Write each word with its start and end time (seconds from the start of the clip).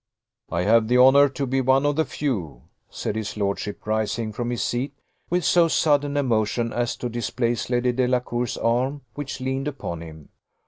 "I 0.49 0.63
have 0.63 0.87
the 0.87 0.97
honour 0.97 1.29
to 1.29 1.45
be 1.45 1.61
one 1.61 1.85
of 1.85 1.95
the 1.95 2.05
few," 2.05 2.63
said 2.89 3.15
his 3.15 3.37
lordship, 3.37 3.85
rising 3.85 4.31
from 4.33 4.49
his 4.49 4.63
seat 4.63 4.93
with 5.29 5.45
so 5.45 5.67
sudden 5.67 6.17
a 6.17 6.23
motion 6.23 6.73
as 6.73 6.95
to 6.95 7.07
displace 7.07 7.69
Lady 7.69 7.91
Delacour's 7.91 8.57
arm 8.57 9.03
which 9.13 9.39
leaned 9.41 9.67
upon 9.67 10.01
him. 10.01 10.29